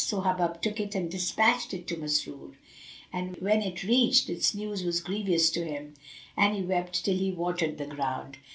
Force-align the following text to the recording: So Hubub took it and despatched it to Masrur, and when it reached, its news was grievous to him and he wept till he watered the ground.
So 0.03 0.21
Hubub 0.21 0.63
took 0.63 0.79
it 0.79 0.95
and 0.95 1.11
despatched 1.11 1.75
it 1.75 1.85
to 1.85 1.95
Masrur, 1.95 2.55
and 3.13 3.35
when 3.37 3.61
it 3.61 3.83
reached, 3.83 4.31
its 4.31 4.55
news 4.55 4.83
was 4.83 4.99
grievous 4.99 5.51
to 5.51 5.63
him 5.63 5.93
and 6.35 6.55
he 6.55 6.63
wept 6.63 7.05
till 7.05 7.15
he 7.19 7.31
watered 7.31 7.77
the 7.77 7.85
ground. 7.85 8.37